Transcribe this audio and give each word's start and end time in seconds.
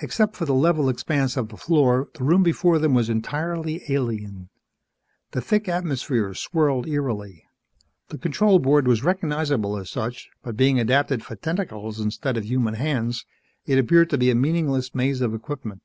Except 0.00 0.36
for 0.36 0.46
the 0.46 0.54
level 0.54 0.88
expanse 0.88 1.36
of 1.36 1.50
the 1.50 1.56
floor, 1.58 2.08
the 2.14 2.24
room 2.24 2.42
before 2.42 2.78
them 2.78 2.94
was 2.94 3.10
entirely 3.10 3.82
alien. 3.92 4.48
The 5.32 5.42
thick 5.42 5.68
atmosphere 5.68 6.32
swirled 6.32 6.86
eerily. 6.88 7.44
The 8.08 8.16
control 8.16 8.58
board 8.58 8.88
was 8.88 9.04
recognizable 9.04 9.76
as 9.76 9.90
such, 9.90 10.30
but 10.42 10.56
being 10.56 10.80
adapted 10.80 11.22
for 11.22 11.36
tentacles 11.36 12.00
instead 12.00 12.38
of 12.38 12.46
human 12.46 12.72
hands, 12.72 13.26
it 13.66 13.78
appeared 13.78 14.08
to 14.08 14.16
be 14.16 14.30
a 14.30 14.34
meaningless 14.34 14.94
maze 14.94 15.20
of 15.20 15.34
equipment. 15.34 15.82